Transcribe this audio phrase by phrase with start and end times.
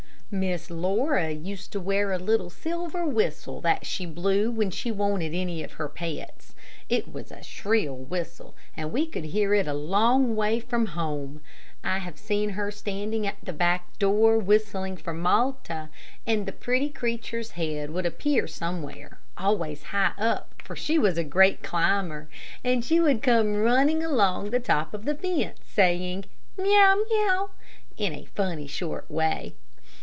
[0.33, 5.33] Miss Laura used to wear a little silver whistle that she blew when she wanted
[5.35, 6.55] any of her pets.
[6.87, 11.41] It was a shrill whistle, and we could hear it a long way from home.
[11.83, 15.89] I have seen her standing at the back door whistling for Malta,
[16.25, 21.25] and the pretty creature's head would appear somewhere always high up, for she was a
[21.25, 22.29] great climber,
[22.63, 26.23] and she would come running along the top of the fence, saying,
[26.57, 27.49] "Meow, meow,"
[27.97, 29.55] in a funny, short way.